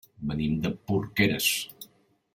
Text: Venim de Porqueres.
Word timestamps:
Venim 0.29 0.55
de 0.63 0.71
Porqueres. 0.91 1.51